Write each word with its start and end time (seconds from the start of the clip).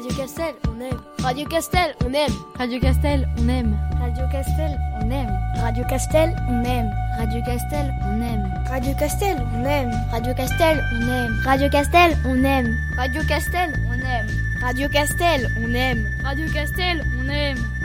Radio 0.00 0.16
Castel, 0.16 0.54
on 0.66 0.80
aime. 0.80 0.98
Radio 1.22 1.46
Castel, 1.46 1.94
on 2.06 2.14
aime. 2.14 2.32
Radio 2.58 2.80
Castel, 2.80 3.26
on 3.36 3.50
aime. 3.50 3.76
Radio 4.00 4.26
Castel, 4.32 4.74
on 4.98 5.12
aime. 5.12 5.28
Radio 5.58 5.84
Castel, 5.84 6.30
on 6.48 6.64
aime. 6.64 6.90
Radio 7.18 7.42
Castel, 7.44 7.90
on 8.02 8.22
aime. 8.22 8.42
Radio 8.70 8.94
Castel, 8.94 9.36
on 9.52 9.66
aime. 9.66 9.92
Radio 10.08 10.32
Castel, 10.32 10.80
on 10.88 11.10
aime. 11.10 11.44
Radio 11.44 11.68
Castel, 11.68 12.14
on 12.24 12.46
aime. 12.46 12.72
Radio 12.96 13.22
Castel, 13.28 13.74
on 13.90 14.02
aime. 14.02 14.30
Radio 14.62 14.88
Castel, 14.88 15.46
on 15.58 15.76
aime. 15.76 16.08
Radio 16.24 16.48
Castel, 16.48 17.00
on 17.20 17.28
aime. 17.28 17.79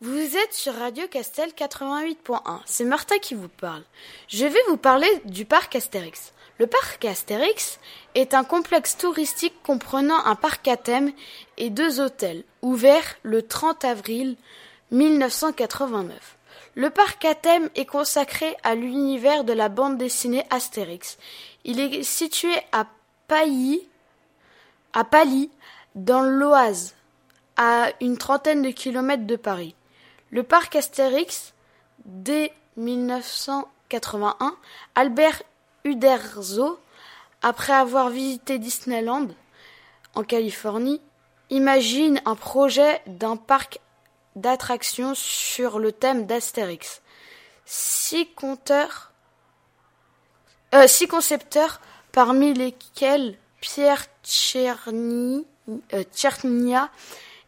Vous 0.00 0.36
êtes 0.36 0.54
sur 0.54 0.74
Radio 0.74 1.08
Castel 1.08 1.50
88.1. 1.50 2.60
C'est 2.66 2.84
Martha 2.84 3.18
qui 3.18 3.34
vous 3.34 3.48
parle. 3.48 3.82
Je 4.28 4.46
vais 4.46 4.62
vous 4.68 4.76
parler 4.76 5.08
du 5.24 5.44
parc 5.44 5.74
Astérix. 5.74 6.32
Le 6.60 6.68
parc 6.68 7.04
Astérix 7.04 7.80
est 8.14 8.32
un 8.32 8.44
complexe 8.44 8.96
touristique 8.96 9.60
comprenant 9.64 10.24
un 10.24 10.36
parc 10.36 10.68
à 10.68 10.76
thème 10.76 11.10
et 11.56 11.68
deux 11.68 11.98
hôtels, 11.98 12.44
ouvert 12.62 13.16
le 13.24 13.42
30 13.42 13.84
avril 13.84 14.36
1989. 14.92 16.36
Le 16.76 16.90
parc 16.90 17.24
à 17.24 17.34
thème 17.34 17.68
est 17.74 17.84
consacré 17.84 18.56
à 18.62 18.76
l'univers 18.76 19.42
de 19.42 19.52
la 19.52 19.68
bande 19.68 19.98
dessinée 19.98 20.44
Astérix. 20.50 21.18
Il 21.64 21.80
est 21.80 22.04
situé 22.04 22.52
à 22.70 22.86
Pailly, 23.26 23.82
à 24.92 25.02
Paly, 25.02 25.50
dans 25.96 26.22
l'Oise, 26.22 26.94
à 27.56 27.88
une 28.00 28.16
trentaine 28.16 28.62
de 28.62 28.70
kilomètres 28.70 29.26
de 29.26 29.34
Paris. 29.34 29.74
Le 30.30 30.42
parc 30.42 30.76
Astérix, 30.76 31.54
dès 32.04 32.52
1981, 32.76 34.56
Albert 34.94 35.42
Uderzo, 35.84 36.78
après 37.40 37.72
avoir 37.72 38.10
visité 38.10 38.58
Disneyland 38.58 39.28
en 40.14 40.22
Californie, 40.24 41.00
imagine 41.48 42.20
un 42.26 42.34
projet 42.34 43.00
d'un 43.06 43.36
parc 43.36 43.80
d'attractions 44.36 45.14
sur 45.14 45.78
le 45.78 45.92
thème 45.92 46.26
d'Astérix. 46.26 47.00
Six 47.64 48.28
euh, 50.74 51.06
concepteurs, 51.08 51.80
parmi 52.12 52.52
lesquels 52.52 53.38
Pierre 53.60 54.04
euh, 54.56 55.42
Tchernia 56.12 56.90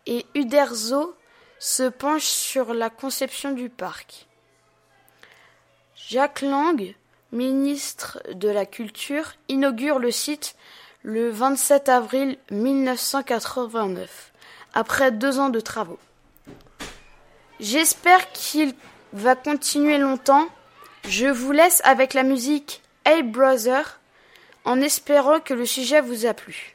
et 0.06 0.26
Uderzo 0.34 1.14
se 1.60 1.82
penche 1.82 2.24
sur 2.24 2.72
la 2.72 2.88
conception 2.88 3.52
du 3.52 3.68
parc. 3.68 4.26
Jacques 5.94 6.40
Lang, 6.40 6.94
ministre 7.32 8.18
de 8.32 8.48
la 8.48 8.64
Culture, 8.64 9.34
inaugure 9.48 9.98
le 9.98 10.10
site 10.10 10.56
le 11.02 11.28
27 11.30 11.90
avril 11.90 12.38
1989, 12.50 14.32
après 14.72 15.12
deux 15.12 15.38
ans 15.38 15.50
de 15.50 15.60
travaux. 15.60 15.98
J'espère 17.60 18.32
qu'il 18.32 18.74
va 19.12 19.36
continuer 19.36 19.98
longtemps. 19.98 20.48
Je 21.06 21.26
vous 21.26 21.52
laisse 21.52 21.82
avec 21.84 22.14
la 22.14 22.22
musique 22.22 22.80
Hey 23.04 23.22
Brother, 23.22 24.00
en 24.64 24.80
espérant 24.80 25.40
que 25.40 25.52
le 25.52 25.66
sujet 25.66 26.00
vous 26.00 26.24
a 26.24 26.32
plu. 26.32 26.74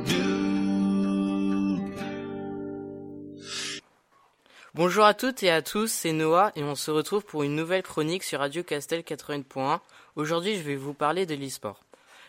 Bonjour 4.73 5.03
à 5.03 5.13
toutes 5.13 5.43
et 5.43 5.51
à 5.51 5.61
tous, 5.61 5.91
c'est 5.91 6.13
Noah 6.13 6.53
et 6.55 6.63
on 6.63 6.75
se 6.75 6.91
retrouve 6.91 7.25
pour 7.25 7.43
une 7.43 7.57
nouvelle 7.57 7.83
chronique 7.83 8.23
sur 8.23 8.39
Radio 8.39 8.63
Castel 8.63 9.01
80.1. 9.01 9.81
Aujourd'hui, 10.15 10.55
je 10.55 10.61
vais 10.61 10.77
vous 10.77 10.93
parler 10.93 11.25
de 11.25 11.35
l'e-sport. 11.35 11.83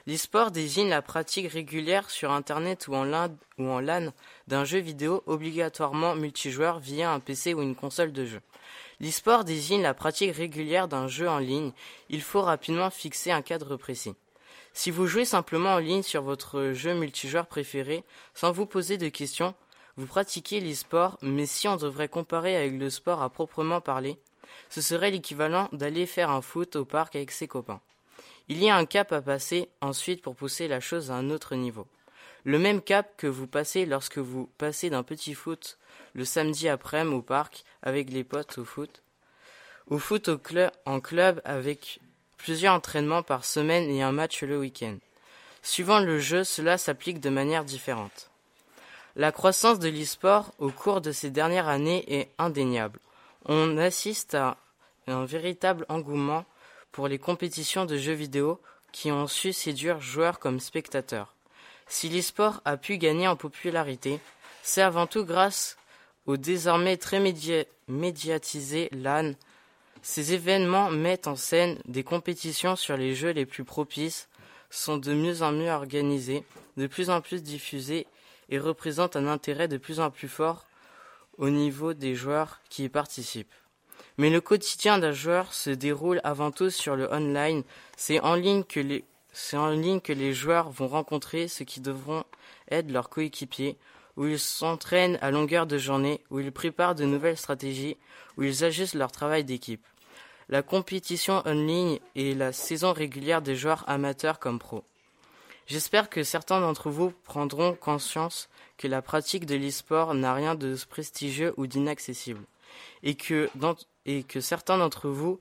L'e-sport 0.09 0.51
désigne 0.51 0.89
la 0.89 1.03
pratique 1.03 1.53
régulière 1.53 2.11
sur 2.11 2.33
Internet 2.33 2.89
ou 2.89 2.97
en 2.97 3.05
LAN, 3.05 3.29
ou 3.59 3.69
en 3.69 3.79
LAN 3.79 4.13
d'un 4.49 4.65
jeu 4.65 4.81
vidéo 4.81 5.23
obligatoirement 5.27 6.17
multijoueur 6.17 6.81
via 6.81 7.13
un 7.13 7.21
PC 7.21 7.55
ou 7.55 7.63
une 7.63 7.77
console 7.77 8.11
de 8.11 8.25
jeu. 8.25 8.41
L'e-sport 8.99 9.45
désigne 9.45 9.83
la 9.83 9.95
pratique 9.95 10.35
régulière 10.35 10.89
d'un 10.89 11.07
jeu 11.07 11.29
en 11.29 11.39
ligne. 11.39 11.71
Il 12.09 12.23
faut 12.23 12.43
rapidement 12.43 12.91
fixer 12.91 13.31
un 13.31 13.43
cadre 13.43 13.77
précis. 13.77 14.17
Si 14.73 14.91
vous 14.91 15.07
jouez 15.07 15.27
simplement 15.27 15.75
en 15.75 15.79
ligne 15.79 16.03
sur 16.03 16.23
votre 16.23 16.73
jeu 16.73 16.93
multijoueur 16.95 17.47
préféré, 17.47 18.03
sans 18.35 18.51
vous 18.51 18.67
poser 18.67 18.99
de 18.99 19.11
questions, 19.11 19.55
vous 19.97 20.07
pratiquez 20.07 20.61
l'e-sport, 20.61 21.19
mais 21.23 21.47
si 21.47 21.69
on 21.69 21.77
devrait 21.77 22.09
comparer 22.09 22.57
avec 22.57 22.79
le 22.79 22.91
sport 22.91 23.23
à 23.23 23.29
proprement 23.29 23.81
parler, 23.81 24.19
ce 24.71 24.81
serait 24.81 25.11
l'équivalent 25.11 25.69
d'aller 25.73 26.07
faire 26.07 26.31
un 26.31 26.43
foot 26.43 26.77
au 26.77 26.85
parc 26.85 27.17
avec 27.17 27.31
ses 27.31 27.47
copains. 27.47 27.81
Il 28.49 28.63
y 28.63 28.71
a 28.71 28.77
un 28.77 28.87
cap 28.87 29.13
à 29.13 29.23
passer 29.23 29.69
ensuite 29.81 30.23
pour 30.23 30.35
pousser 30.35 30.67
la 30.67 30.81
chose 30.81 31.11
à 31.11 31.15
un 31.15 31.31
autre 31.31 31.55
niveau. 31.55 31.87
Le 32.45 32.59
même 32.59 32.83
cap 32.83 33.17
que 33.17 33.27
vous 33.27 33.47
passez 33.47 33.87
lorsque 33.87 34.19
vous 34.19 34.51
passez 34.59 34.91
d'un 34.91 35.05
petit 35.05 35.35
foot 35.35 35.79
le 36.15 36.25
samedi 36.25 36.69
après-midi 36.69 37.17
au 37.17 37.23
parc 37.23 37.65
avec 37.83 38.11
les 38.11 38.25
potes 38.25 38.59
au 38.59 38.65
foot, 38.65 39.03
au 39.87 39.99
foot 39.99 40.29
au 40.29 40.41
en 40.85 41.01
club 41.01 41.41
avec 41.45 42.01
plusieurs 42.37 42.75
entraînements 42.75 43.23
par 43.23 43.45
semaine 43.45 43.89
et 43.89 44.03
un 44.03 44.13
match 44.13 44.43
le 44.43 44.59
week-end. 44.59 44.97
Suivant 45.63 46.01
le 46.01 46.19
jeu, 46.19 46.43
cela 46.43 46.77
s'applique 46.77 47.21
de 47.21 47.31
manière 47.31 47.65
différente. 47.65 48.32
La 49.15 49.31
croissance 49.31 49.79
de 49.79 49.91
l'e-sport 49.91 50.53
au 50.59 50.71
cours 50.71 51.03
de 51.03 51.13
ces 51.13 51.31
dernières 51.31 51.69
années 51.69 52.05
est 52.09 52.31
indéniable. 52.39 52.99
On 53.45 53.77
assiste 53.77 54.35
à 54.35 54.57
un 55.07 55.27
véritable 55.27 55.85
engouement 55.91 56.47
pour 56.93 57.09
les 57.09 57.19
compétitions 57.19 57.85
de 57.85 57.99
jeux 57.99 58.15
vidéo 58.15 58.61
qui 58.91 59.13
ont 59.13 59.27
su 59.27 59.53
séduire 59.53 60.01
joueurs 60.01 60.39
comme 60.39 60.61
spectateurs. 60.61 61.35
Si 61.89 62.09
l'e-sport 62.09 62.63
a 62.65 62.79
pu 62.79 62.97
gagner 62.97 63.29
en 63.29 63.37
popularité, 63.37 64.19
c'est 64.63 64.81
avant 64.81 65.07
tout 65.07 65.25
grâce 65.25 65.77
au 66.27 66.39
désormais 66.39 66.97
très 66.97 67.21
média 67.21 67.65
médiatisé 67.89 68.89
LAN. 68.93 69.33
Ces 70.01 70.33
événements 70.33 70.91
mettent 70.91 71.27
en 71.27 71.37
scène 71.37 71.79
des 71.85 72.03
compétitions 72.05 72.77
sur 72.77 72.97
les 72.97 73.15
jeux 73.15 73.31
les 73.33 73.45
plus 73.45 73.65
propices, 73.65 74.29
sont 74.71 74.97
de 74.97 75.13
mieux 75.13 75.43
en 75.43 75.53
mieux 75.53 75.71
organisés, 75.71 76.45
de 76.79 76.87
plus 76.87 77.11
en 77.11 77.21
plus 77.21 77.43
diffusés 77.43 78.07
et 78.49 78.59
représentent 78.59 79.17
un 79.17 79.27
intérêt 79.27 79.69
de 79.69 79.77
plus 79.77 80.01
en 80.01 80.11
plus 80.11 80.29
fort 80.29 80.67
au 81.39 81.51
niveau 81.51 81.95
des 81.95 82.15
joueurs 82.15 82.61
qui 82.69 82.85
y 82.85 82.89
participent. 82.89 83.55
Mais 84.19 84.31
le 84.31 84.41
quotidien 84.41 84.99
d'un 84.99 85.13
joueur 85.13 85.53
se 85.55 85.71
déroule 85.71 86.21
avant 86.25 86.51
tout 86.51 86.71
sur 86.71 86.97
le 86.97 87.11
online. 87.13 87.63
C'est 87.97 88.21
en 88.21 88.35
ligne 88.35 88.65
que 88.65 88.81
les 88.81 89.05
c'est 89.33 89.57
en 89.57 89.71
ligne 89.71 90.01
que 90.01 90.13
les 90.13 90.35
joueurs 90.35 90.71
vont 90.71 90.89
rencontrer 90.89 91.49
ceux 91.49 91.65
qui 91.65 91.81
devront 91.81 92.25
être 92.71 92.91
leurs 92.91 93.09
coéquipiers, 93.09 93.79
où 94.17 94.27
ils 94.27 94.39
s'entraînent 94.39 95.19
à 95.23 95.31
longueur 95.31 95.67
de 95.67 95.79
journée, 95.79 96.21
où 96.31 96.39
ils 96.39 96.53
préparent 96.53 96.95
de 96.95 97.05
nouvelles 97.05 97.39
stratégies, 97.39 97.97
où 98.37 98.43
ils 98.43 98.63
ajustent 98.63 98.95
leur 98.95 99.11
travail 99.11 99.43
d'équipe. 99.43 99.87
La 100.51 100.63
compétition 100.63 101.43
en 101.47 101.55
ligne 101.55 101.99
est 102.15 102.37
la 102.37 102.53
saison 102.53 102.93
régulière 102.93 103.41
des 103.41 103.57
joueurs 103.57 103.89
amateurs 103.89 104.39
comme 104.39 104.59
pros. 104.59 104.85
J'espère 105.67 106.11
que 106.11 106.25
certains 106.25 106.61
d'entre 106.61 106.91
vous 106.91 107.13
prendront 107.25 107.75
conscience 107.75 108.49
que 108.79 108.89
la 108.89 109.01
pratique 109.01 109.47
de 109.47 109.55
l'e-sport 109.55 110.15
n'a 110.15 110.35
rien 110.35 110.55
de 110.55 110.77
prestigieux 110.89 111.55
ou 111.57 111.67
d'inaccessible, 111.67 112.43
et 113.03 113.15
que, 113.15 113.49
certains 114.41 114.79
d'entre 114.79 115.09
vous 115.09 115.39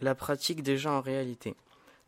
la 0.00 0.14
pratiquent 0.14 0.62
déjà 0.62 0.90
en 0.90 1.02
réalité. 1.02 1.54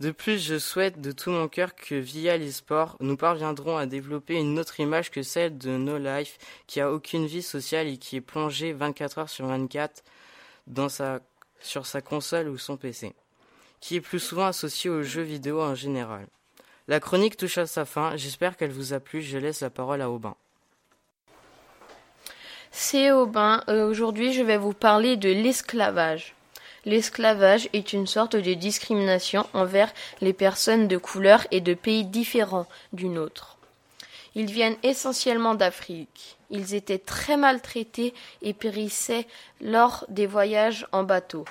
De 0.00 0.10
plus, 0.10 0.38
je 0.38 0.58
souhaite 0.58 1.00
de 1.00 1.12
tout 1.12 1.30
mon 1.30 1.48
cœur 1.48 1.74
que 1.74 1.94
via 1.94 2.38
l'e-sport, 2.38 2.96
nous 3.00 3.16
parviendrons 3.16 3.76
à 3.76 3.86
développer 3.86 4.34
une 4.34 4.58
autre 4.58 4.80
image 4.80 5.10
que 5.10 5.22
celle 5.22 5.58
de 5.58 5.76
No 5.76 5.98
Life, 5.98 6.38
qui 6.66 6.80
a 6.80 6.90
aucune 6.90 7.26
vie 7.26 7.42
sociale 7.42 7.86
et 7.86 7.98
qui 7.98 8.16
est 8.16 8.22
plongé 8.22 8.72
24 8.72 9.18
heures 9.18 9.28
sur 9.28 9.46
24 9.46 10.02
dans 10.66 10.88
sa, 10.88 11.20
sur 11.60 11.86
sa 11.86 12.00
console 12.00 12.48
ou 12.48 12.56
son 12.56 12.78
PC, 12.78 13.14
qui 13.80 13.96
est 13.96 14.00
plus 14.00 14.18
souvent 14.18 14.46
associé 14.46 14.88
aux 14.88 15.02
jeux 15.02 15.22
vidéo 15.22 15.60
en 15.60 15.74
général. 15.74 16.26
La 16.88 16.98
chronique 16.98 17.36
touche 17.36 17.58
à 17.58 17.66
sa 17.66 17.84
fin, 17.84 18.16
j'espère 18.16 18.56
qu'elle 18.56 18.72
vous 18.72 18.92
a 18.92 19.00
plu, 19.00 19.22
je 19.22 19.38
laisse 19.38 19.60
la 19.60 19.70
parole 19.70 20.02
à 20.02 20.10
Aubin. 20.10 20.34
C'est 22.72 23.12
Aubin, 23.12 23.62
euh, 23.68 23.86
aujourd'hui 23.88 24.32
je 24.32 24.42
vais 24.42 24.56
vous 24.56 24.72
parler 24.72 25.16
de 25.16 25.28
l'esclavage. 25.28 26.34
L'esclavage 26.84 27.68
est 27.72 27.92
une 27.92 28.08
sorte 28.08 28.34
de 28.34 28.54
discrimination 28.54 29.46
envers 29.52 29.92
les 30.20 30.32
personnes 30.32 30.88
de 30.88 30.96
couleur 30.96 31.46
et 31.52 31.60
de 31.60 31.74
pays 31.74 32.04
différents 32.04 32.66
du 32.92 33.08
nôtre. 33.08 33.58
Ils 34.34 34.50
viennent 34.50 34.78
essentiellement 34.82 35.54
d'Afrique. 35.54 36.36
Ils 36.50 36.74
étaient 36.74 36.98
très 36.98 37.36
maltraités 37.36 38.14
et 38.40 38.54
périssaient 38.54 39.26
lors 39.60 40.04
des 40.08 40.26
voyages 40.26 40.86
en 40.90 41.04
bateau. 41.04 41.44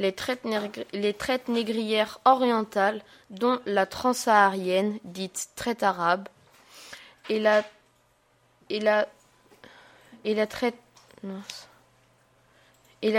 Les 0.00 0.12
traites, 0.14 1.48
négrières 1.48 2.20
orientales, 2.24 3.02
dont 3.28 3.60
la 3.66 3.84
transsaharienne, 3.84 4.98
dite 5.04 5.50
traite 5.56 5.82
arabe, 5.82 6.26
et 7.28 7.38
la 7.38 7.64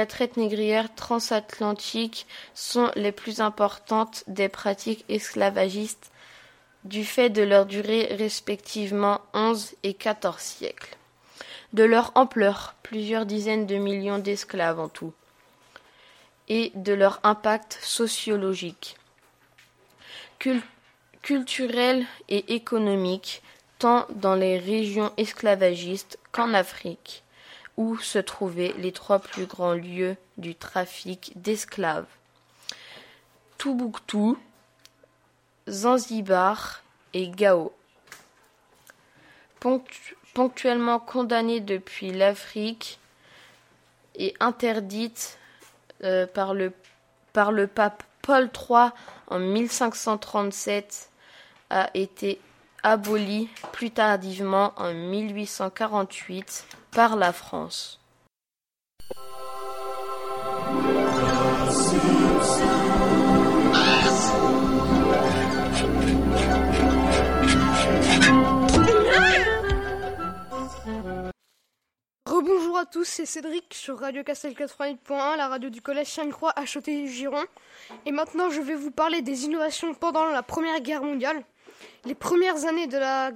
traite 0.08 0.38
négrière 0.38 0.94
transatlantique 0.96 2.26
sont 2.56 2.92
les 2.96 3.12
plus 3.12 3.42
importantes 3.42 4.24
des 4.26 4.50
pratiques 4.50 5.06
esclavagistes 5.08 6.12
du 6.84 7.06
fait 7.06 7.30
de 7.30 7.44
leur 7.44 7.68
durée 7.68 8.08
respectivement 8.16 9.22
11 9.36 9.76
et 9.84 9.94
14 9.94 10.42
siècles, 10.42 10.98
de 11.74 11.84
leur 11.84 12.12
ampleur, 12.16 12.74
plusieurs 12.82 13.28
dizaines 13.28 13.68
de 13.68 13.76
millions 13.76 14.18
d'esclaves 14.18 14.80
en 14.80 14.90
tout, 14.90 15.14
et 16.48 16.72
de 16.76 16.94
leur 16.94 17.20
impact 17.24 17.80
sociologique, 17.82 18.98
culturel 21.22 22.06
et 22.30 22.56
économique, 22.56 23.42
tant 23.80 24.06
dans 24.10 24.36
les 24.36 24.58
régions 24.58 25.12
esclavagistes 25.18 26.20
qu'en 26.32 26.54
Afrique, 26.54 27.24
où 27.78 27.98
se 27.98 28.20
trouvaient 28.20 28.74
les 28.78 28.92
trois 28.92 29.20
plus 29.20 29.46
grands 29.46 29.74
lieux 29.74 30.18
du 30.38 30.56
trafic 30.56 31.32
d'esclaves. 31.36 32.08
Toubouctou, 33.58 34.38
Zanzibar 35.70 36.82
et 37.14 37.30
Gao. 37.30 37.72
ponctuellement 40.34 41.00
condamnée 41.00 41.60
depuis 41.60 42.12
l'Afrique 42.12 43.00
et 44.16 44.34
interdite 44.40 45.38
euh, 46.04 46.28
par, 46.28 46.54
le, 46.54 46.74
par 47.34 47.52
le 47.52 47.68
pape 47.68 48.04
Paul 48.22 48.50
III 48.54 48.90
en 49.28 49.40
1537, 49.40 51.10
a 51.70 51.90
été 51.94 52.40
abolie 52.84 53.50
plus 53.72 53.92
tardivement 53.92 54.74
en 54.76 54.94
1848 54.94 56.66
par 56.92 57.16
la 57.16 57.32
France. 57.32 58.01
Rebonjour 72.42 72.80
à 72.80 72.88
tous, 72.88 73.04
c'est 73.04 73.28
Cédric 73.28 73.72
sur 73.72 74.00
Radio 74.00 74.24
Castel 74.24 74.54
88.1, 74.54 75.38
la 75.38 75.48
radio 75.48 75.70
du 75.70 75.80
collège 75.80 76.08
Sainte-Croix 76.08 76.52
à 76.56 76.66
Château-Giron. 76.66 77.44
Et 78.08 78.12
maintenant, 78.12 78.50
je 78.50 78.62
vais 78.62 78.74
vous 78.74 78.90
parler 78.90 79.22
des 79.22 79.46
innovations 79.46 79.94
pendant 79.94 80.26
la 80.26 80.42
Première 80.42 80.80
Guerre 80.80 81.04
mondiale. 81.04 81.44
Les 82.04 82.16
premières 82.16 82.66
années 82.66 82.88
de 82.88 82.98
la 82.98 83.32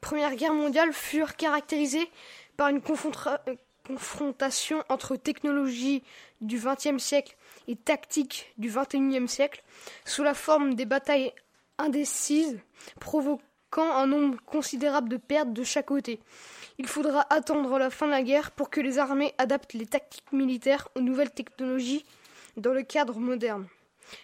Première 0.00 0.34
Guerre 0.34 0.54
mondiale 0.54 0.92
furent 0.92 1.36
caractérisées 1.36 2.10
par 2.56 2.66
une 2.66 2.78
euh, 2.78 3.54
confrontation 3.86 4.82
entre 4.88 5.14
technologie 5.14 6.02
du 6.40 6.58
XXe 6.58 7.00
siècle 7.00 7.36
et 7.68 7.76
tactique 7.76 8.52
du 8.58 8.70
XXIe 8.70 9.28
siècle, 9.28 9.62
sous 10.04 10.24
la 10.24 10.34
forme 10.34 10.74
des 10.74 10.84
batailles 10.84 11.32
indécises, 11.78 12.58
provoquant 13.70 13.96
un 13.96 14.06
nombre 14.06 14.38
considérable 14.46 15.08
de 15.08 15.16
pertes 15.16 15.52
de 15.52 15.64
chaque 15.64 15.86
côté. 15.86 16.20
Il 16.78 16.86
faudra 16.86 17.26
attendre 17.30 17.78
la 17.78 17.90
fin 17.90 18.06
de 18.06 18.12
la 18.12 18.22
guerre 18.22 18.50
pour 18.50 18.70
que 18.70 18.80
les 18.80 18.98
armées 18.98 19.34
adaptent 19.38 19.74
les 19.74 19.86
tactiques 19.86 20.32
militaires 20.32 20.88
aux 20.94 21.00
nouvelles 21.00 21.30
technologies 21.30 22.04
dans 22.56 22.72
le 22.72 22.82
cadre 22.82 23.18
moderne. 23.18 23.66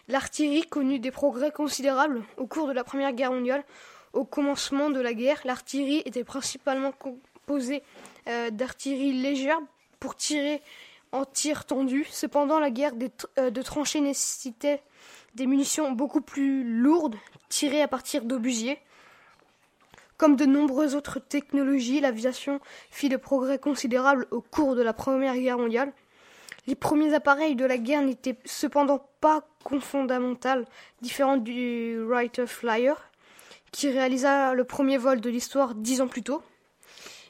L'artillerie 0.09 0.67
connut 0.67 0.99
des 0.99 1.11
progrès 1.11 1.51
considérables 1.51 2.23
au 2.37 2.47
cours 2.47 2.67
de 2.67 2.73
la 2.73 2.85
Première 2.85 3.13
Guerre 3.13 3.33
mondiale. 3.33 3.65
Au 4.13 4.25
commencement 4.25 4.91
de 4.91 5.01
la 5.01 5.13
guerre, 5.13 5.41
l'artillerie 5.45 6.03
était 6.07 6.25
principalement 6.25 6.93
composée 6.93 7.83
euh, 8.29 8.51
d'artillerie 8.51 9.13
légère 9.13 9.59
pour 9.99 10.17
tirer 10.17 10.63
en 11.13 11.25
tir 11.25 11.65
tendu. 11.65 12.07
Cependant, 12.11 12.61
la 12.61 12.71
guerre 12.71 12.93
euh, 13.39 13.51
de 13.51 13.63
tranchées 13.63 14.01
nécessitait 14.01 14.81
des 15.35 15.47
munitions 15.47 15.91
beaucoup 15.93 16.21
plus 16.21 16.65
lourdes 16.65 17.17
tirées 17.49 17.83
à 17.83 17.89
partir 17.89 18.25
d'obusiers. 18.25 18.79
Comme 20.25 20.37
de 20.37 20.47
nombreuses 20.47 20.95
autres 20.95 21.19
technologies, 21.19 22.01
l'aviation 22.01 22.59
fit 22.91 23.11
de 23.11 23.19
progrès 23.19 23.59
considérables 23.59 24.27
au 24.31 24.41
cours 24.41 24.75
de 24.75 24.81
la 24.81 24.95
Première 24.95 25.37
Guerre 25.37 25.59
mondiale. 25.59 25.93
Les 26.67 26.75
premiers 26.75 27.13
appareils 27.13 27.57
de 27.57 27.67
la 27.67 27.77
guerre 27.77 28.01
n'étaient 28.01 28.39
cependant 28.47 29.07
pas 29.21 29.47
fondamentaux, 29.81 30.65
différents 31.03 31.37
du 31.37 32.03
Wright 32.05 32.47
Flyer, 32.47 32.95
qui 33.71 33.91
réalisa 33.91 34.55
le 34.55 34.65
premier 34.65 34.97
vol 34.97 35.21
de 35.21 35.29
l'histoire 35.29 35.75
dix 35.75 36.01
ans 36.01 36.09
plus 36.09 36.23
tôt. 36.23 36.41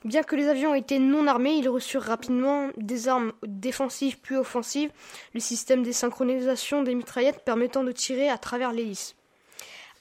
Bien 0.04 0.22
que 0.22 0.36
les 0.36 0.46
avions 0.46 0.72
étaient 0.72 1.00
non 1.00 1.26
armés, 1.26 1.56
ils 1.56 1.68
reçurent 1.68 2.00
rapidement 2.00 2.68
des 2.76 3.08
armes 3.08 3.32
défensives 3.44 4.20
puis 4.20 4.36
offensives, 4.36 4.92
le 5.34 5.40
système 5.40 5.82
de 5.82 5.90
synchronisation 5.90 6.84
des 6.84 6.94
mitraillettes 6.94 7.44
permettant 7.44 7.82
de 7.82 7.90
tirer 7.90 8.28
à 8.28 8.38
travers 8.38 8.70
l'hélice 8.70 9.16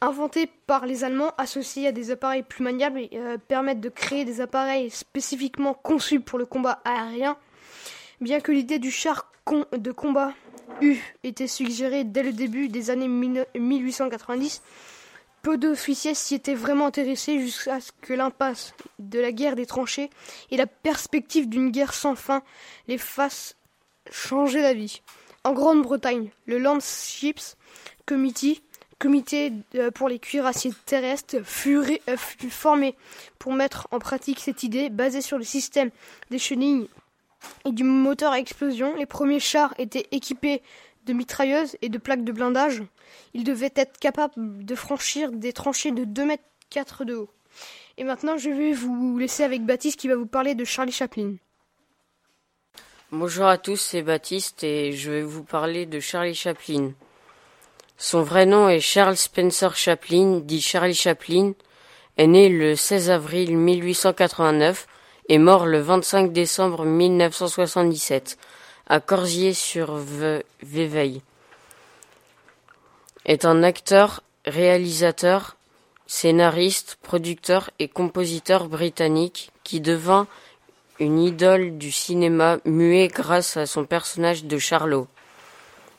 inventés 0.03 0.50
par 0.67 0.85
les 0.85 1.03
Allemands, 1.03 1.33
associés 1.38 1.88
à 1.88 1.91
des 1.91 2.11
appareils 2.11 2.44
plus 2.44 2.63
maniables, 2.63 3.01
euh, 3.13 3.38
permettent 3.38 3.79
de 3.79 3.89
créer 3.89 4.25
des 4.25 4.41
appareils 4.41 4.89
spécifiquement 4.89 5.73
conçus 5.73 6.19
pour 6.19 6.38
le 6.38 6.45
combat 6.45 6.81
aérien. 6.83 7.38
Bien 8.19 8.39
que 8.41 8.51
l'idée 8.51 8.79
du 8.79 8.91
char 8.91 9.31
de 9.71 9.91
combat 9.91 10.33
eût 10.81 11.00
été 11.23 11.47
suggérée 11.47 12.03
dès 12.03 12.23
le 12.23 12.33
début 12.33 12.67
des 12.67 12.89
années 12.89 13.07
1890, 13.07 14.61
peu 15.41 15.57
d'officiers 15.57 16.13
s'y 16.13 16.35
étaient 16.35 16.53
vraiment 16.53 16.88
intéressés 16.88 17.39
jusqu'à 17.39 17.81
ce 17.81 17.91
que 18.01 18.13
l'impasse 18.13 18.73
de 19.00 19.19
la 19.19 19.31
guerre 19.31 19.55
des 19.55 19.65
tranchées 19.65 20.09
et 20.51 20.57
la 20.57 20.67
perspective 20.67 21.50
d'une 21.50 21.69
guerre 21.69 21.94
sans 21.94 22.15
fin 22.15 22.44
les 22.88 22.97
fassent 22.97 23.55
changer 24.09 24.61
d'avis. 24.61 25.01
En 25.43 25.51
Grande-Bretagne, 25.51 26.29
le 26.45 26.57
Landships 26.57 27.57
Committee 28.05 28.62
comité 29.03 29.51
euh, 29.75 29.91
pour 29.91 30.07
les 30.07 30.17
cuirassiers 30.17 30.72
terrestres 30.86 31.43
fut, 31.43 31.77
euh, 31.77 32.15
fut, 32.15 32.50
formé 32.50 32.95
pour 33.38 33.53
mettre 33.53 33.89
en 33.91 34.00
pratique 34.00 34.39
cette 34.39 34.63
idée 34.63 34.89
basée 34.89 35.22
sur 35.22 35.38
le 35.38 35.43
système 35.43 35.89
des 36.31 36.39
chenilles 36.39 36.88
et 37.65 37.74
du 37.74 37.83
moteur 37.83 38.31
à 38.31 38.39
explosion. 38.39 38.95
Les 38.95 39.05
premiers 39.05 39.41
chars 39.41 39.74
étaient 39.77 40.07
équipés 40.12 40.62
de 41.05 41.12
mitrailleuses 41.12 41.75
et 41.81 41.89
de 41.89 41.98
plaques 41.98 42.24
de 42.24 42.31
blindage. 42.31 42.81
Ils 43.33 43.43
devaient 43.43 43.74
être 43.75 44.00
capables 44.00 44.33
de 44.38 44.75
franchir 44.75 45.33
des 45.33 45.51
tranchées 45.51 45.91
de 45.91 46.05
2 46.05 46.25
mètres 46.25 46.43
4 46.69 47.03
de 47.03 47.15
haut. 47.15 47.29
Et 47.98 48.05
maintenant, 48.05 48.38
je 48.38 48.50
vais 48.50 48.72
vous 48.72 49.17
laisser 49.17 49.43
avec 49.43 49.65
Baptiste 49.65 50.00
qui 50.00 50.07
va 50.07 50.15
vous 50.15 50.25
parler 50.25 50.55
de 50.55 50.63
Charlie 50.63 50.93
Chaplin. 50.93 51.36
Bonjour 53.12 53.48
à 53.48 53.57
tous, 53.57 53.75
c'est 53.75 54.01
Baptiste 54.01 54.63
et 54.63 54.93
je 54.93 55.12
vais 55.12 55.22
vous 55.24 55.43
parler 55.43 55.86
de 55.86 56.00
Charlie 56.00 56.33
Chaplin. 56.33 56.93
Son 57.97 58.23
vrai 58.23 58.45
nom 58.45 58.69
est 58.69 58.79
Charles 58.79 59.17
Spencer 59.17 59.75
Chaplin, 59.75 60.39
dit 60.43 60.62
Charlie 60.62 60.95
Chaplin, 60.95 61.53
est 62.17 62.27
né 62.27 62.50
le 62.50 62.75
16 62.75 63.09
avril 63.09 63.57
1889 63.57 64.85
et 65.29 65.38
mort 65.38 65.65
le 65.65 65.79
25 65.79 66.33
décembre 66.33 66.83
1977 66.85 68.38
à 68.88 69.00
Corsier-sur-Véveille. 69.00 71.21
Est 73.25 73.45
un 73.45 73.63
acteur, 73.63 74.21
réalisateur, 74.45 75.55
scénariste, 76.07 76.97
producteur 77.01 77.69
et 77.79 77.88
compositeur 77.88 78.67
britannique 78.67 79.51
qui 79.63 79.79
devint 79.79 80.27
une 81.00 81.19
idole 81.19 81.77
du 81.77 81.89
cinéma 81.91 82.57
muet 82.65 83.07
grâce 83.07 83.55
à 83.57 83.65
son 83.65 83.85
personnage 83.85 84.45
de 84.45 84.57
Charlot. 84.57 85.07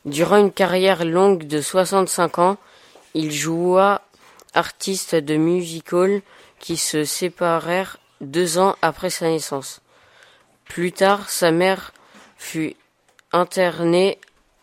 Durant 0.05 0.37
une 0.37 0.53
carrière 0.53 1.05
longue 1.05 1.47
de 1.47 1.63
65 1.63 2.39
ans, 2.39 2.57
il 3.15 3.33
joua 3.33 4.03
artiste 4.53 5.15
de 5.15 5.37
musical 5.37 6.21
qui 6.59 6.77
se 6.77 7.05
séparèrent 7.05 7.99
deux 8.21 8.59
ans 8.59 8.77
après 8.83 9.11
sa 9.11 9.29
naissance. 9.29 9.81
Plus 10.67 10.93
tard, 10.93 11.31
sa 11.31 11.51
mère 11.51 11.93
fut 12.37 12.77
internée 13.33 14.19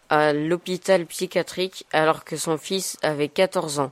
à 0.10 0.33
l'hôpital 0.33 1.05
psychiatrique 1.05 1.86
alors 1.91 2.24
que 2.24 2.38
son 2.38 2.57
fils 2.57 2.98
avait 3.01 3.29
14 3.29 3.79
ans. 3.79 3.91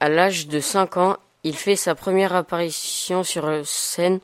À 0.00 0.08
l'âge 0.08 0.48
de 0.48 0.60
5 0.60 0.96
ans, 0.98 1.16
il 1.44 1.56
fait 1.56 1.76
sa 1.76 1.94
première 1.94 2.34
apparition 2.34 3.24
sur 3.24 3.66
scène. 3.66 4.20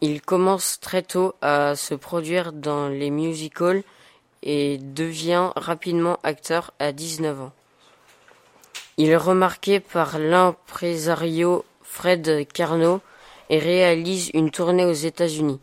Il 0.00 0.22
commence 0.22 0.78
très 0.78 1.02
tôt 1.02 1.34
à 1.42 1.74
se 1.74 1.94
produire 1.94 2.52
dans 2.52 2.88
les 2.88 3.10
musicals 3.10 3.82
et 4.42 4.78
devient 4.78 5.50
rapidement 5.56 6.18
acteur 6.22 6.72
à 6.78 6.92
19 6.92 7.40
ans. 7.40 7.52
Il 8.96 9.10
est 9.10 9.16
remarqué 9.16 9.80
par 9.80 10.18
l'impresario 10.18 11.64
Fred 11.82 12.46
Carnot 12.52 13.00
et 13.48 13.58
réalise 13.58 14.30
une 14.34 14.50
tournée 14.50 14.84
aux 14.84 14.92
États-Unis. 14.92 15.58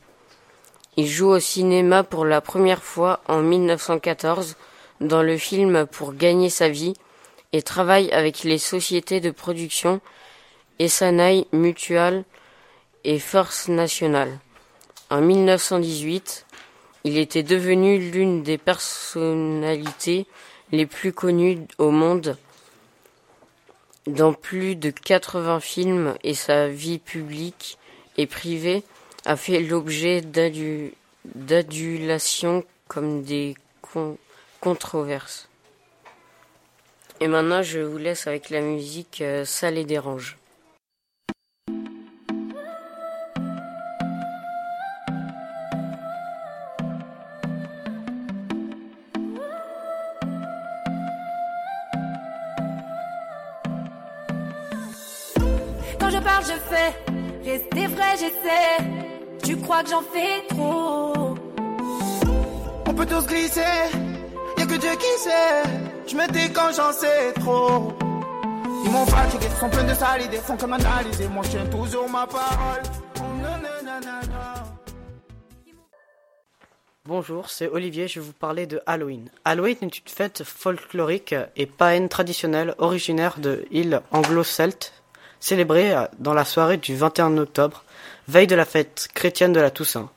Il 0.98 1.08
joue 1.08 1.30
au 1.30 1.40
cinéma 1.40 2.04
pour 2.04 2.26
la 2.26 2.42
première 2.42 2.82
fois 2.82 3.20
en 3.28 3.42
1914 3.42 4.56
dans 5.02 5.22
le 5.22 5.38
film 5.38 5.86
Pour 5.86 6.16
gagner 6.16 6.50
sa 6.50 6.70
vie 6.70 6.96
et 7.54 7.62
travaille 7.62 8.12
avec 8.12 8.44
les 8.44 8.58
sociétés 8.58 9.20
de 9.20 9.30
production 9.30 10.02
Essanay 10.80 11.46
Mutual 11.52 12.24
et 13.04 13.20
Force 13.20 13.68
Nationale. 13.68 14.40
En 15.12 15.22
1918, 15.22 16.47
il 17.08 17.18
était 17.18 17.42
devenu 17.42 18.12
l'une 18.12 18.44
des 18.44 18.58
personnalités 18.58 20.26
les 20.74 20.86
plus 20.86 21.14
connues 21.14 21.60
au 21.78 21.90
monde 21.90 22.36
dans 24.08 24.34
plus 24.34 24.76
de 24.76 24.90
80 24.90 25.62
films 25.62 26.16
et 26.26 26.34
sa 26.34 26.68
vie 26.68 27.00
publique 27.00 27.78
et 28.18 28.28
privée 28.28 28.84
a 29.24 29.38
fait 29.38 29.62
l'objet 29.62 30.22
d'adulations 31.24 32.66
comme 32.90 33.24
des 33.24 33.56
controverses. 34.60 35.48
Et 37.22 37.30
maintenant, 37.30 37.62
je 37.64 37.80
vous 37.80 37.98
laisse 37.98 38.28
avec 38.28 38.50
la 38.50 38.60
musique 38.60 39.22
euh, 39.22 39.46
Ça 39.46 39.72
les 39.72 39.86
dérange. 39.86 40.38
Rester 57.72 57.88
vrai, 57.88 58.12
j'essaie. 58.12 58.84
Tu 59.44 59.58
crois 59.58 59.84
que 59.84 59.90
j'en 59.90 60.02
fais 60.02 60.46
trop? 60.50 61.36
On 62.86 62.94
peut 62.94 63.06
tous 63.06 63.28
glisser. 63.28 63.62
Y'a 64.58 64.66
que 64.66 64.76
Dieu 64.76 64.92
qui 64.92 65.20
sait. 65.24 65.64
Je 66.08 66.16
me 66.16 66.28
dis 66.32 66.52
quand 66.54 66.72
j'en 66.76 66.92
sais 66.92 67.34
trop. 67.34 67.94
Ils 68.86 68.92
m'ont 68.92 69.06
fatigué, 69.06 69.48
sont 69.60 69.70
pleins 69.70 69.84
de 69.84 69.94
sales 69.94 70.22
idées, 70.24 70.38
font 70.38 70.58
comme 70.58 70.74
analyser. 70.74 71.28
Moi, 71.28 71.44
je 71.44 71.50
tiens 71.52 71.66
toujours 71.66 72.10
ma 72.10 72.26
parole. 72.26 72.82
Bonjour, 77.06 77.50
c'est 77.50 77.70
Olivier, 77.70 78.10
je 78.10 78.20
vais 78.20 78.26
vous 78.26 78.34
parler 78.34 78.68
de 78.68 78.82
Halloween. 78.86 79.30
Halloween 79.46 79.78
est 79.82 79.86
une 79.86 79.92
fête 80.06 80.44
folklorique 80.44 81.34
et 81.56 81.66
païenne 81.66 82.10
traditionnelle 82.10 82.76
originaire 82.80 83.40
de 83.40 83.66
île 83.72 84.02
anglo-celte, 84.12 84.92
célébrée 85.40 85.94
dans 86.20 86.34
la 86.34 86.46
soirée 86.46 86.78
du 86.78 86.96
21 86.96 87.38
octobre, 87.38 87.84
veille 88.28 88.48
de 88.48 88.56
la 88.56 88.66
fête 88.66 89.08
chrétienne 89.14 89.54
de 89.54 89.60
la 89.60 89.72
Toussaint. 89.72 90.10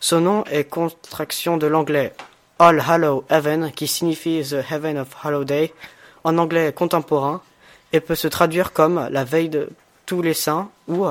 Son 0.00 0.20
nom 0.20 0.44
est 0.44 0.64
contraction 0.64 1.56
de 1.56 1.66
l'anglais 1.66 2.12
All 2.58 2.82
Hallow 2.86 3.24
Heaven, 3.28 3.72
qui 3.72 3.86
signifie 3.86 4.42
The 4.42 4.64
Heaven 4.70 4.98
of 4.98 5.08
Hallowday 5.22 5.72
en 6.24 6.38
anglais 6.38 6.72
contemporain, 6.72 7.42
et 7.92 8.00
peut 8.00 8.14
se 8.14 8.28
traduire 8.28 8.72
comme 8.72 9.08
la 9.10 9.24
veille 9.24 9.48
de 9.48 9.70
tous 10.06 10.22
les 10.22 10.34
saints 10.34 10.68
ou 10.88 11.06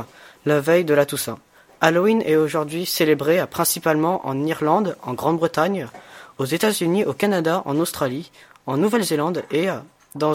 la 0.45 0.59
veille 0.59 0.85
de 0.85 0.93
la 0.93 1.05
Toussaint. 1.05 1.39
Halloween 1.81 2.21
est 2.25 2.35
aujourd'hui 2.35 2.85
célébré 2.85 3.45
principalement 3.47 4.25
en 4.25 4.45
Irlande, 4.45 4.97
en 5.03 5.13
Grande-Bretagne, 5.13 5.87
aux 6.37 6.45
États-Unis, 6.45 7.05
au 7.05 7.13
Canada, 7.13 7.61
en 7.65 7.77
Australie, 7.77 8.31
en 8.65 8.77
Nouvelle-Zélande 8.77 9.43
et 9.51 9.67
dans, 10.15 10.33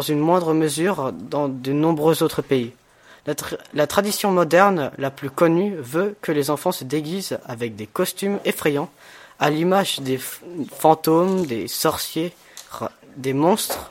une 0.00 0.18
moindre 0.18 0.54
mesure 0.54 1.12
dans 1.12 1.48
de 1.48 1.72
nombreux 1.72 2.22
autres 2.22 2.42
pays. 2.42 2.72
La, 3.26 3.34
la, 3.74 3.86
tradition 3.86 4.30
moderne 4.30 4.90
la 4.96 5.10
plus 5.10 5.30
connue 5.30 5.74
veut 5.76 6.16
que 6.22 6.32
les 6.32 6.50
enfants 6.50 6.72
se 6.72 6.84
déguisent 6.84 7.38
avec 7.46 7.76
des 7.76 7.86
costumes 7.86 8.38
effrayants, 8.44 8.90
à 9.38 9.50
l'image 9.50 10.00
des 10.00 10.18
fantômes, 10.18 11.46
des 11.46 11.68
sorciers, 11.68 12.32
des 13.16 13.32
monstres 13.32 13.90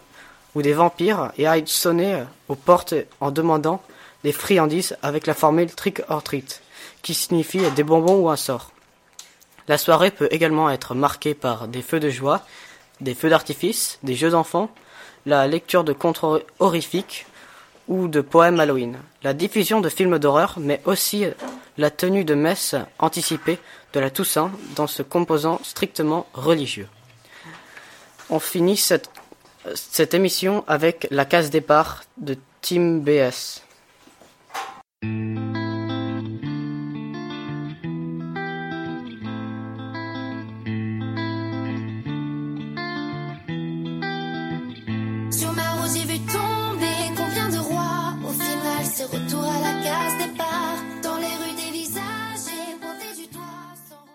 ou 0.55 0.61
des 0.61 0.73
vampires, 0.73 1.31
et 1.37 1.47
aillent 1.47 1.67
sonner 1.67 2.23
aux 2.47 2.55
portes 2.55 2.95
en 3.21 3.31
demandant 3.31 3.81
des 4.23 4.31
friandises 4.31 4.97
avec 5.03 5.27
la 5.27 5.33
formule 5.33 5.73
trick 5.73 6.01
or 6.09 6.23
treat 6.23 6.61
qui 7.01 7.13
signifie 7.13 7.61
des 7.71 7.83
bonbons 7.83 8.19
ou 8.19 8.29
un 8.29 8.35
sort. 8.35 8.71
La 9.67 9.77
soirée 9.77 10.11
peut 10.11 10.27
également 10.31 10.69
être 10.69 10.95
marquée 10.95 11.33
par 11.33 11.67
des 11.67 11.81
feux 11.81 11.99
de 11.99 12.09
joie, 12.09 12.41
des 13.01 13.13
feux 13.13 13.29
d'artifice, 13.29 13.99
des 14.03 14.15
jeux 14.15 14.29
d'enfants, 14.29 14.69
la 15.27 15.45
lecture 15.45 15.83
de 15.83 15.93
contes 15.93 16.21
horrifiques 16.59 17.27
ou 17.87 18.07
de 18.07 18.21
poèmes 18.21 18.59
Halloween, 18.59 18.97
la 19.23 19.33
diffusion 19.33 19.81
de 19.81 19.89
films 19.89 20.19
d'horreur, 20.19 20.55
mais 20.57 20.81
aussi 20.85 21.25
la 21.77 21.91
tenue 21.91 22.23
de 22.23 22.33
messe 22.33 22.75
anticipée 22.97 23.59
de 23.93 23.99
la 23.99 24.09
Toussaint 24.09 24.51
dans 24.75 24.87
ce 24.87 25.03
composant 25.03 25.59
strictement 25.63 26.27
religieux. 26.33 26.87
On 28.29 28.39
finit 28.39 28.77
cette, 28.77 29.09
émission 30.13 30.63
avec 30.67 31.07
la 31.11 31.25
case 31.25 31.49
départ 31.49 32.03
de 32.17 32.37
Team 32.61 33.01
BS. 33.01 33.61
Dans 51.01 51.17
les 51.17 51.27
rues 51.27 51.55
des 51.55 51.71
visages, 51.71 52.03
du. 53.15 53.23
Sans... 53.87 54.05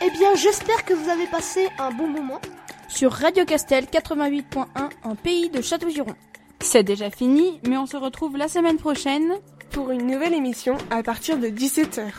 Eh 0.00 0.10
bien, 0.10 0.34
j'espère 0.34 0.84
que 0.84 0.94
vous 0.94 1.08
avez 1.08 1.26
passé 1.26 1.68
un 1.78 1.92
bon 1.92 2.08
moment. 2.08 2.40
Sur 2.88 3.12
Radio 3.12 3.44
Castel 3.44 3.84
88.1 3.84 4.66
en 5.04 5.14
pays 5.14 5.48
de 5.48 5.62
Château-Giron. 5.62 6.16
C'est 6.60 6.82
déjà 6.82 7.10
fini, 7.10 7.60
mais 7.66 7.78
on 7.78 7.86
se 7.86 7.96
retrouve 7.96 8.36
la 8.36 8.48
semaine 8.48 8.78
prochaine 8.78 9.34
pour 9.70 9.90
une 9.90 10.06
nouvelle 10.06 10.34
émission 10.34 10.76
à 10.90 11.02
partir 11.02 11.38
de 11.38 11.48
17h. 11.48 12.12